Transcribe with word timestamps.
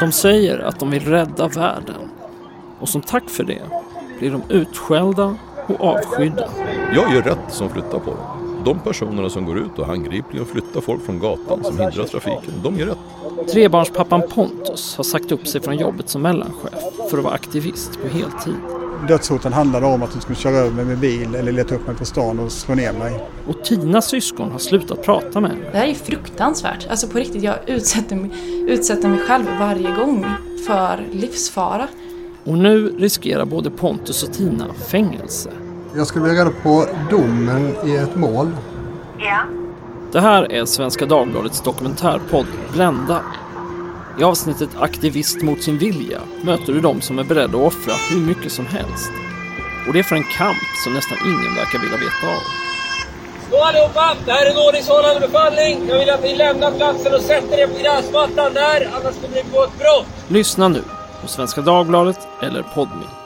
De 0.00 0.12
säger 0.12 0.58
att 0.58 0.78
de 0.80 0.90
vill 0.90 1.04
rädda 1.04 1.48
världen. 1.48 2.10
Och 2.80 2.88
som 2.88 3.02
tack 3.02 3.30
för 3.30 3.44
det 3.44 3.62
blir 4.18 4.30
de 4.30 4.42
utskällda 4.48 5.36
och 5.66 5.80
avskydda. 5.80 6.48
Jag 6.94 7.14
gör 7.14 7.22
rätt 7.22 7.38
som 7.48 7.70
flyttar 7.70 7.98
på 7.98 8.10
dem. 8.10 8.62
De 8.64 8.78
personerna 8.78 9.28
som 9.28 9.44
går 9.44 9.58
ut 9.58 9.78
och 9.78 9.86
handgripligen 9.86 10.46
flyttar 10.46 10.80
folk 10.80 11.06
från 11.06 11.18
gatan 11.18 11.64
som 11.64 11.78
hindrar 11.78 12.04
trafiken, 12.04 12.54
de 12.62 12.78
gör 12.78 12.86
rätt. 12.86 13.52
Trebarnspappan 13.52 14.22
Pontus 14.34 14.96
har 14.96 15.04
sagt 15.04 15.32
upp 15.32 15.46
sig 15.46 15.60
från 15.60 15.76
jobbet 15.76 16.08
som 16.08 16.22
mellanchef 16.22 17.10
för 17.10 17.18
att 17.18 17.24
vara 17.24 17.34
aktivist 17.34 18.02
på 18.02 18.08
heltid. 18.08 18.79
Dödshoten 19.08 19.52
handlade 19.52 19.86
om 19.86 20.02
att 20.02 20.12
de 20.12 20.20
skulle 20.20 20.36
köra 20.36 20.56
över 20.56 20.70
mig 20.70 20.84
med 20.84 20.98
bil 20.98 21.34
eller 21.34 21.52
leta 21.52 21.74
upp 21.74 21.86
mig 21.86 21.96
på 21.96 22.04
stan 22.04 22.38
och 22.38 22.52
slå 22.52 22.74
ner 22.74 22.92
mig. 22.92 23.20
Och 23.46 23.64
Tinas 23.64 24.08
syskon 24.08 24.50
har 24.50 24.58
slutat 24.58 25.02
prata 25.02 25.40
med 25.40 25.50
henne. 25.50 25.64
Det 25.72 25.78
här 25.78 25.86
är 25.86 25.94
fruktansvärt. 25.94 26.86
Alltså 26.90 27.08
på 27.08 27.18
riktigt, 27.18 27.42
jag 27.42 27.56
utsätter 27.66 28.16
mig, 28.16 28.30
utsätter 28.68 29.08
mig 29.08 29.18
själv 29.18 29.44
varje 29.58 29.94
gång 29.94 30.26
för 30.66 31.06
livsfara. 31.12 31.88
Och 32.44 32.58
nu 32.58 32.88
riskerar 32.98 33.44
både 33.44 33.70
Pontus 33.70 34.22
och 34.22 34.32
Tina 34.32 34.66
fängelse. 34.90 35.50
Jag 35.96 36.06
skulle 36.06 36.24
vilja 36.24 36.44
reda 36.44 36.54
på 36.62 36.86
domen 37.10 37.74
i 37.86 37.96
ett 37.96 38.16
mål. 38.16 38.50
Ja. 39.18 39.40
Det 40.12 40.20
här 40.20 40.52
är 40.52 40.64
Svenska 40.64 41.06
Dagbladets 41.06 41.60
dokumentärpodd 41.60 42.46
Brända. 42.74 43.20
I 44.20 44.24
avsnittet 44.24 44.70
Aktivist 44.80 45.42
mot 45.42 45.62
sin 45.62 45.78
vilja 45.78 46.20
möter 46.42 46.72
du 46.72 46.80
de 46.80 47.00
som 47.00 47.18
är 47.18 47.24
beredda 47.24 47.58
att 47.58 47.64
offra 47.64 47.92
hur 48.10 48.20
mycket 48.20 48.52
som 48.52 48.66
helst. 48.66 49.10
Och 49.86 49.92
det 49.92 49.98
är 49.98 50.02
för 50.02 50.16
en 50.16 50.24
kamp 50.38 50.58
som 50.84 50.94
nästan 50.94 51.18
ingen 51.24 51.54
verkar 51.54 51.78
vilja 51.78 51.96
veta 51.96 52.26
av. 52.36 52.42
Stå 53.48 53.64
allihopa! 53.64 54.16
Det 54.26 54.32
här 54.32 54.46
är 54.46 54.50
en 54.50 54.56
ordningshållande 54.56 55.20
befallning. 55.20 55.88
Jag 55.88 55.98
vill 55.98 56.10
att 56.10 56.22
ni 56.22 56.36
lämnar 56.36 56.70
platsen 56.70 57.14
och 57.14 57.20
sätter 57.20 57.58
er 57.58 57.66
på 57.66 57.78
gräsmattan 57.82 58.54
där, 58.54 58.88
annars 58.94 59.14
kommer 59.14 59.34
ni 59.34 59.42
begå 59.42 59.64
ett 59.64 59.78
brott. 59.78 60.06
Lyssna 60.28 60.68
nu 60.68 60.82
på 61.22 61.28
Svenska 61.28 61.60
Dagbladet 61.60 62.18
eller 62.42 62.62
Podme. 62.62 63.19